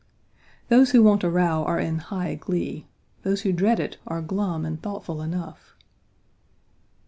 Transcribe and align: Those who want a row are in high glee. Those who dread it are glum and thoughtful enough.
Those 0.69 0.93
who 0.93 1.03
want 1.03 1.23
a 1.23 1.29
row 1.29 1.63
are 1.65 1.79
in 1.79 1.99
high 1.99 2.33
glee. 2.33 2.87
Those 3.21 3.41
who 3.41 3.53
dread 3.53 3.79
it 3.79 3.97
are 4.07 4.19
glum 4.23 4.65
and 4.65 4.81
thoughtful 4.81 5.21
enough. 5.21 5.75